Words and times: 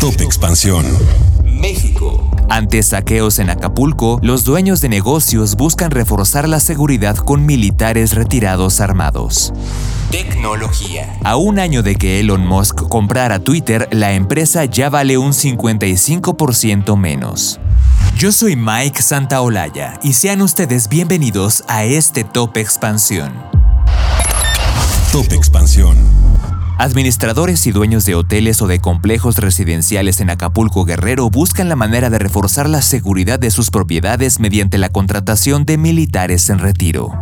Top 0.00 0.18
Expansión. 0.22 0.86
México. 1.44 2.30
Ante 2.48 2.82
saqueos 2.82 3.38
en 3.38 3.50
Acapulco, 3.50 4.18
los 4.22 4.44
dueños 4.44 4.80
de 4.80 4.88
negocios 4.88 5.56
buscan 5.56 5.90
reforzar 5.90 6.48
la 6.48 6.58
seguridad 6.58 7.18
con 7.18 7.44
militares 7.44 8.14
retirados 8.14 8.80
armados. 8.80 9.52
Tecnología. 10.10 11.18
A 11.22 11.36
un 11.36 11.58
año 11.58 11.82
de 11.82 11.96
que 11.96 12.18
Elon 12.18 12.46
Musk 12.46 12.88
comprara 12.88 13.40
Twitter, 13.40 13.88
la 13.92 14.14
empresa 14.14 14.64
ya 14.64 14.88
vale 14.88 15.18
un 15.18 15.34
55% 15.34 16.96
menos. 16.96 17.60
Yo 18.16 18.32
soy 18.32 18.56
Mike 18.56 19.02
Santaolalla 19.02 20.00
y 20.02 20.14
sean 20.14 20.40
ustedes 20.40 20.88
bienvenidos 20.88 21.62
a 21.68 21.84
este 21.84 22.24
Top 22.24 22.56
Expansión. 22.56 23.34
Top 25.12 25.30
Expansión. 25.30 25.98
Administradores 26.80 27.66
y 27.66 27.72
dueños 27.72 28.06
de 28.06 28.14
hoteles 28.14 28.62
o 28.62 28.66
de 28.66 28.80
complejos 28.80 29.36
residenciales 29.36 30.22
en 30.22 30.30
Acapulco 30.30 30.86
Guerrero 30.86 31.28
buscan 31.28 31.68
la 31.68 31.76
manera 31.76 32.08
de 32.08 32.18
reforzar 32.18 32.70
la 32.70 32.80
seguridad 32.80 33.38
de 33.38 33.50
sus 33.50 33.70
propiedades 33.70 34.40
mediante 34.40 34.78
la 34.78 34.88
contratación 34.88 35.66
de 35.66 35.76
militares 35.76 36.48
en 36.48 36.58
retiro. 36.58 37.12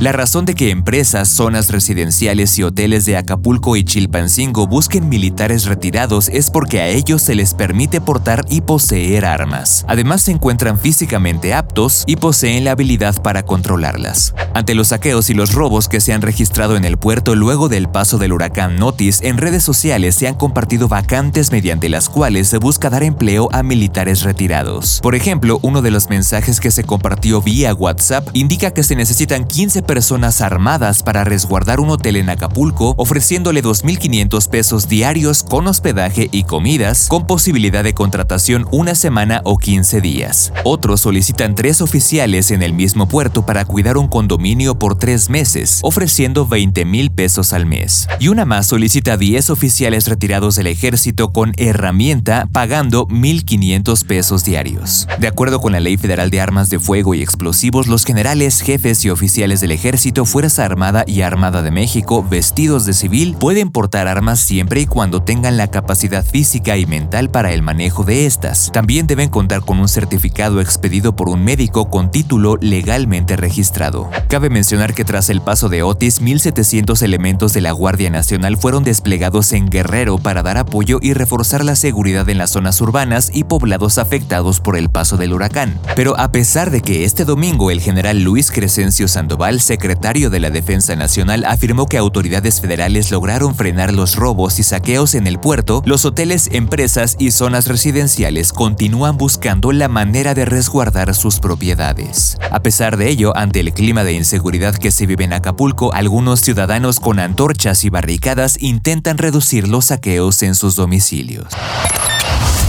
La 0.00 0.10
razón 0.10 0.44
de 0.44 0.54
que 0.54 0.70
empresas, 0.70 1.28
zonas 1.28 1.70
residenciales 1.70 2.58
y 2.58 2.64
hoteles 2.64 3.04
de 3.04 3.16
Acapulco 3.16 3.76
y 3.76 3.84
Chilpancingo 3.84 4.66
busquen 4.66 5.08
militares 5.08 5.66
retirados 5.66 6.28
es 6.30 6.50
porque 6.50 6.80
a 6.80 6.88
ellos 6.88 7.22
se 7.22 7.36
les 7.36 7.54
permite 7.54 8.00
portar 8.00 8.44
y 8.50 8.62
poseer 8.62 9.24
armas. 9.24 9.84
Además 9.86 10.22
se 10.22 10.32
encuentran 10.32 10.80
físicamente 10.80 11.54
aptos 11.54 12.02
y 12.08 12.16
poseen 12.16 12.64
la 12.64 12.72
habilidad 12.72 13.22
para 13.22 13.44
controlarlas. 13.44 14.34
Ante 14.52 14.74
los 14.74 14.88
saqueos 14.88 15.30
y 15.30 15.34
los 15.34 15.52
robos 15.52 15.88
que 15.88 16.00
se 16.00 16.12
han 16.12 16.22
registrado 16.22 16.76
en 16.76 16.84
el 16.84 16.98
puerto 16.98 17.36
luego 17.36 17.68
del 17.68 17.88
paso 17.88 18.18
del 18.18 18.32
huracán 18.32 18.76
Notis, 18.76 19.20
en 19.22 19.38
redes 19.38 19.62
sociales 19.62 20.16
se 20.16 20.26
han 20.26 20.34
compartido 20.34 20.88
vacantes 20.88 21.52
mediante 21.52 21.88
las 21.88 22.08
cuales 22.08 22.48
se 22.48 22.58
busca 22.58 22.90
dar 22.90 23.04
empleo 23.04 23.48
a 23.52 23.62
militares 23.62 24.22
retirados. 24.22 24.98
Por 25.04 25.14
ejemplo, 25.14 25.60
uno 25.62 25.82
de 25.82 25.92
los 25.92 26.10
mensajes 26.10 26.58
que 26.58 26.72
se 26.72 26.82
compartió 26.82 27.40
vía 27.40 27.72
WhatsApp 27.72 28.28
indica 28.32 28.72
que 28.72 28.82
se 28.82 28.96
necesitan 28.96 29.44
15 29.44 29.83
personas 29.84 30.40
armadas 30.40 31.02
para 31.02 31.24
resguardar 31.24 31.80
un 31.80 31.90
hotel 31.90 32.16
en 32.16 32.30
Acapulco, 32.30 32.94
ofreciéndole 32.96 33.62
2.500 33.62 34.48
pesos 34.48 34.88
diarios 34.88 35.42
con 35.42 35.66
hospedaje 35.66 36.28
y 36.32 36.44
comidas, 36.44 37.06
con 37.08 37.26
posibilidad 37.26 37.84
de 37.84 37.94
contratación 37.94 38.66
una 38.70 38.94
semana 38.94 39.40
o 39.44 39.58
15 39.58 40.00
días. 40.00 40.52
Otros 40.64 41.00
solicitan 41.02 41.54
tres 41.54 41.80
oficiales 41.80 42.50
en 42.50 42.62
el 42.62 42.72
mismo 42.72 43.08
puerto 43.08 43.46
para 43.46 43.64
cuidar 43.64 43.96
un 43.96 44.08
condominio 44.08 44.78
por 44.78 44.96
tres 44.98 45.30
meses, 45.30 45.80
ofreciendo 45.82 46.46
20 46.46 46.84
mil 46.84 47.10
pesos 47.10 47.52
al 47.52 47.66
mes. 47.66 48.08
Y 48.18 48.28
una 48.28 48.44
más 48.44 48.66
solicita 48.66 49.16
10 49.16 49.50
oficiales 49.50 50.08
retirados 50.08 50.56
del 50.56 50.66
ejército 50.66 51.32
con 51.32 51.52
herramienta, 51.56 52.48
pagando 52.52 53.06
1.500 53.08 54.06
pesos 54.06 54.44
diarios. 54.44 55.06
De 55.18 55.28
acuerdo 55.28 55.60
con 55.60 55.72
la 55.72 55.80
Ley 55.80 55.96
Federal 55.96 56.30
de 56.30 56.40
Armas 56.40 56.70
de 56.70 56.78
Fuego 56.78 57.14
y 57.14 57.22
Explosivos, 57.22 57.86
los 57.86 58.04
generales, 58.04 58.60
jefes 58.60 59.04
y 59.04 59.10
oficiales 59.10 59.60
del 59.60 59.72
Ejército, 59.74 60.24
Fuerza 60.24 60.64
Armada 60.64 61.04
y 61.06 61.20
Armada 61.20 61.62
de 61.62 61.70
México, 61.70 62.24
vestidos 62.28 62.86
de 62.86 62.94
civil, 62.94 63.36
pueden 63.38 63.70
portar 63.70 64.08
armas 64.08 64.40
siempre 64.40 64.80
y 64.80 64.86
cuando 64.86 65.22
tengan 65.22 65.56
la 65.56 65.68
capacidad 65.68 66.24
física 66.24 66.76
y 66.76 66.86
mental 66.86 67.30
para 67.30 67.52
el 67.52 67.62
manejo 67.62 68.04
de 68.04 68.26
estas. 68.26 68.70
También 68.72 69.06
deben 69.06 69.28
contar 69.28 69.60
con 69.60 69.80
un 69.80 69.88
certificado 69.88 70.60
expedido 70.60 71.16
por 71.16 71.28
un 71.28 71.44
médico 71.44 71.90
con 71.90 72.10
título 72.10 72.56
legalmente 72.60 73.36
registrado. 73.36 74.08
Cabe 74.28 74.48
mencionar 74.48 74.94
que 74.94 75.04
tras 75.04 75.28
el 75.28 75.40
paso 75.40 75.68
de 75.68 75.82
Otis, 75.82 76.22
1.700 76.22 77.02
elementos 77.02 77.52
de 77.52 77.60
la 77.60 77.72
Guardia 77.72 78.10
Nacional 78.10 78.56
fueron 78.56 78.84
desplegados 78.84 79.52
en 79.52 79.68
Guerrero 79.68 80.18
para 80.18 80.42
dar 80.42 80.56
apoyo 80.56 80.98
y 81.02 81.14
reforzar 81.14 81.64
la 81.64 81.76
seguridad 81.76 82.28
en 82.28 82.38
las 82.38 82.50
zonas 82.50 82.80
urbanas 82.80 83.30
y 83.32 83.44
poblados 83.44 83.98
afectados 83.98 84.60
por 84.60 84.76
el 84.76 84.88
paso 84.88 85.16
del 85.16 85.32
huracán. 85.32 85.78
Pero 85.96 86.18
a 86.18 86.30
pesar 86.30 86.70
de 86.70 86.80
que 86.80 87.04
este 87.04 87.24
domingo 87.24 87.70
el 87.70 87.80
general 87.80 88.22
Luis 88.22 88.50
Crescencio 88.50 89.08
Sandoval 89.08 89.60
secretario 89.64 90.30
de 90.30 90.40
la 90.40 90.50
Defensa 90.50 90.94
Nacional, 90.94 91.44
afirmó 91.44 91.86
que 91.86 91.98
autoridades 91.98 92.60
federales 92.60 93.10
lograron 93.10 93.54
frenar 93.54 93.92
los 93.92 94.16
robos 94.16 94.58
y 94.58 94.62
saqueos 94.62 95.14
en 95.14 95.26
el 95.26 95.40
puerto, 95.40 95.82
los 95.84 96.04
hoteles, 96.04 96.48
empresas 96.52 97.16
y 97.18 97.30
zonas 97.30 97.66
residenciales 97.66 98.52
continúan 98.52 99.16
buscando 99.16 99.72
la 99.72 99.88
manera 99.88 100.34
de 100.34 100.44
resguardar 100.44 101.14
sus 101.14 101.40
propiedades. 101.40 102.36
A 102.50 102.60
pesar 102.60 102.96
de 102.96 103.08
ello, 103.08 103.36
ante 103.36 103.60
el 103.60 103.72
clima 103.72 104.04
de 104.04 104.12
inseguridad 104.12 104.76
que 104.76 104.90
se 104.90 105.06
vive 105.06 105.24
en 105.24 105.32
Acapulco, 105.32 105.92
algunos 105.94 106.40
ciudadanos 106.40 107.00
con 107.00 107.18
antorchas 107.18 107.84
y 107.84 107.90
barricadas 107.90 108.60
intentan 108.60 109.18
reducir 109.18 109.66
los 109.66 109.86
saqueos 109.86 110.42
en 110.42 110.54
sus 110.54 110.76
domicilios. 110.76 111.46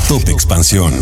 Top 0.08 0.28
Expansión. 0.30 0.94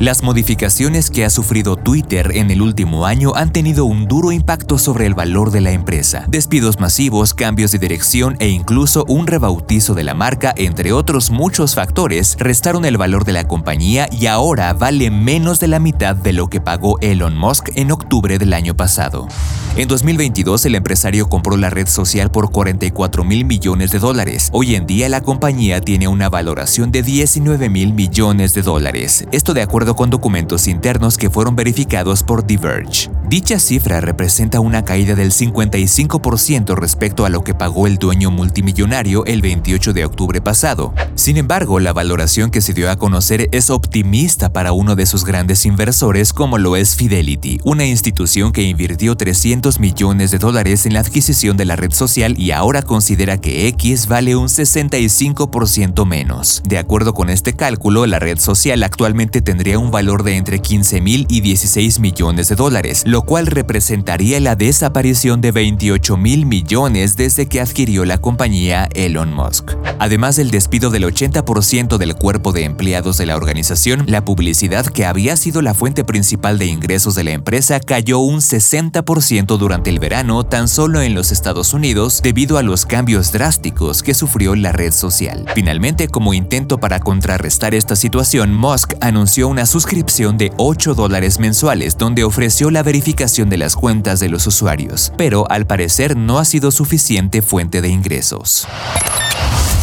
Las 0.00 0.22
modificaciones 0.22 1.10
que 1.10 1.26
ha 1.26 1.28
sufrido 1.28 1.76
Twitter 1.76 2.30
en 2.34 2.50
el 2.50 2.62
último 2.62 3.04
año 3.04 3.34
han 3.36 3.52
tenido 3.52 3.84
un 3.84 4.08
duro 4.08 4.32
impacto 4.32 4.78
sobre 4.78 5.04
el 5.04 5.12
valor 5.12 5.50
de 5.50 5.60
la 5.60 5.72
empresa. 5.72 6.24
Despidos 6.26 6.80
masivos, 6.80 7.34
cambios 7.34 7.70
de 7.72 7.80
dirección 7.80 8.34
e 8.38 8.48
incluso 8.48 9.04
un 9.08 9.26
rebautizo 9.26 9.92
de 9.92 10.04
la 10.04 10.14
marca, 10.14 10.54
entre 10.56 10.94
otros 10.94 11.30
muchos 11.30 11.74
factores, 11.74 12.36
restaron 12.38 12.86
el 12.86 12.96
valor 12.96 13.26
de 13.26 13.34
la 13.34 13.46
compañía 13.46 14.08
y 14.10 14.24
ahora 14.24 14.72
vale 14.72 15.10
menos 15.10 15.60
de 15.60 15.68
la 15.68 15.80
mitad 15.80 16.16
de 16.16 16.32
lo 16.32 16.48
que 16.48 16.62
pagó 16.62 16.98
Elon 17.02 17.36
Musk 17.36 17.68
en 17.74 17.92
octubre 17.92 18.38
del 18.38 18.54
año 18.54 18.74
pasado. 18.74 19.28
En 19.76 19.86
2022 19.86 20.64
el 20.64 20.76
empresario 20.76 21.28
compró 21.28 21.58
la 21.58 21.68
red 21.68 21.86
social 21.86 22.30
por 22.30 22.50
44 22.50 23.22
mil 23.22 23.44
millones 23.44 23.92
de 23.92 23.98
dólares. 23.98 24.48
Hoy 24.52 24.76
en 24.76 24.86
día 24.86 25.10
la 25.10 25.20
compañía 25.20 25.82
tiene 25.82 26.08
una 26.08 26.30
valoración 26.30 26.90
de 26.90 27.02
19 27.02 27.68
mil 27.68 27.92
millones 27.92 28.54
de 28.54 28.62
dólares. 28.62 29.26
Esto 29.30 29.52
de 29.52 29.60
acuerdo 29.60 29.89
con 29.94 30.10
documentos 30.10 30.68
internos 30.68 31.16
que 31.16 31.30
fueron 31.30 31.56
verificados 31.56 32.22
por 32.22 32.46
Diverge. 32.46 33.10
Dicha 33.30 33.60
cifra 33.60 34.00
representa 34.00 34.58
una 34.58 34.84
caída 34.84 35.14
del 35.14 35.30
55% 35.30 36.74
respecto 36.74 37.24
a 37.24 37.28
lo 37.28 37.44
que 37.44 37.54
pagó 37.54 37.86
el 37.86 37.96
dueño 37.96 38.32
multimillonario 38.32 39.24
el 39.24 39.40
28 39.40 39.92
de 39.92 40.04
octubre 40.04 40.40
pasado. 40.40 40.92
Sin 41.14 41.36
embargo, 41.36 41.78
la 41.78 41.92
valoración 41.92 42.50
que 42.50 42.60
se 42.60 42.74
dio 42.74 42.90
a 42.90 42.96
conocer 42.96 43.48
es 43.52 43.70
optimista 43.70 44.52
para 44.52 44.72
uno 44.72 44.96
de 44.96 45.06
sus 45.06 45.24
grandes 45.24 45.64
inversores 45.64 46.32
como 46.32 46.58
lo 46.58 46.74
es 46.74 46.96
Fidelity, 46.96 47.60
una 47.62 47.86
institución 47.86 48.50
que 48.50 48.64
invirtió 48.64 49.14
300 49.14 49.78
millones 49.78 50.32
de 50.32 50.38
dólares 50.38 50.84
en 50.86 50.94
la 50.94 51.00
adquisición 51.00 51.56
de 51.56 51.66
la 51.66 51.76
red 51.76 51.92
social 51.92 52.36
y 52.36 52.50
ahora 52.50 52.82
considera 52.82 53.40
que 53.40 53.68
X 53.68 54.08
vale 54.08 54.34
un 54.34 54.48
65% 54.48 56.04
menos. 56.04 56.62
De 56.66 56.78
acuerdo 56.78 57.14
con 57.14 57.30
este 57.30 57.52
cálculo, 57.52 58.06
la 58.06 58.18
red 58.18 58.40
social 58.40 58.82
actualmente 58.82 59.40
tendría 59.40 59.78
un 59.78 59.92
valor 59.92 60.24
de 60.24 60.34
entre 60.34 60.58
15 60.58 61.00
mil 61.00 61.26
y 61.28 61.42
16 61.42 62.00
millones 62.00 62.48
de 62.48 62.56
dólares, 62.56 63.04
lo 63.06 63.19
cual 63.22 63.46
representaría 63.46 64.40
la 64.40 64.56
desaparición 64.56 65.40
de 65.40 65.52
28 65.52 66.16
mil 66.16 66.46
millones 66.46 67.16
desde 67.16 67.46
que 67.46 67.60
adquirió 67.60 68.04
la 68.04 68.18
compañía 68.18 68.88
Elon 68.94 69.32
Musk. 69.32 69.72
Además 69.98 70.36
del 70.36 70.50
despido 70.50 70.90
del 70.90 71.04
80% 71.04 71.98
del 71.98 72.14
cuerpo 72.14 72.52
de 72.52 72.64
empleados 72.64 73.18
de 73.18 73.26
la 73.26 73.36
organización, 73.36 74.04
la 74.06 74.24
publicidad 74.24 74.86
que 74.86 75.04
había 75.04 75.36
sido 75.36 75.62
la 75.62 75.74
fuente 75.74 76.04
principal 76.04 76.58
de 76.58 76.66
ingresos 76.66 77.14
de 77.14 77.24
la 77.24 77.32
empresa 77.32 77.80
cayó 77.80 78.18
un 78.18 78.40
60% 78.40 79.58
durante 79.58 79.90
el 79.90 79.98
verano 79.98 80.44
tan 80.44 80.68
solo 80.68 81.02
en 81.02 81.14
los 81.14 81.32
Estados 81.32 81.74
Unidos 81.74 82.20
debido 82.22 82.58
a 82.58 82.62
los 82.62 82.86
cambios 82.86 83.32
drásticos 83.32 84.02
que 84.02 84.14
sufrió 84.14 84.54
la 84.54 84.72
red 84.72 84.92
social. 84.92 85.46
Finalmente, 85.54 86.08
como 86.08 86.34
intento 86.34 86.78
para 86.78 87.00
contrarrestar 87.00 87.74
esta 87.74 87.96
situación, 87.96 88.54
Musk 88.54 88.94
anunció 89.00 89.48
una 89.48 89.66
suscripción 89.66 90.38
de 90.38 90.52
8 90.56 90.94
dólares 90.94 91.38
mensuales 91.38 91.96
donde 91.98 92.24
ofreció 92.24 92.70
la 92.70 92.82
verificación 93.10 93.50
de 93.50 93.56
las 93.56 93.74
cuentas 93.74 94.20
de 94.20 94.28
los 94.28 94.46
usuarios, 94.46 95.12
pero 95.16 95.50
al 95.50 95.66
parecer 95.66 96.16
no 96.16 96.38
ha 96.38 96.44
sido 96.44 96.70
suficiente 96.70 97.42
fuente 97.42 97.82
de 97.82 97.88
ingresos. 97.88 98.68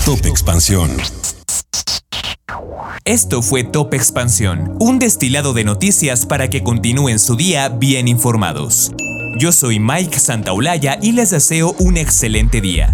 Top 0.05 0.25
Expansión. 0.25 0.89
Esto 3.03 3.41
fue 3.41 3.65
Top 3.65 3.93
Expansión, 3.93 4.77
un 4.79 4.97
destilado 4.97 5.51
de 5.51 5.65
noticias 5.65 6.25
para 6.25 6.49
que 6.49 6.63
continúen 6.63 7.19
su 7.19 7.35
día 7.35 7.67
bien 7.67 8.07
informados. 8.07 8.93
Yo 9.37 9.51
soy 9.51 9.79
Mike 9.81 10.17
Santaolalla 10.19 10.97
y 11.01 11.11
les 11.11 11.31
deseo 11.31 11.75
un 11.79 11.97
excelente 11.97 12.61
día. 12.61 12.93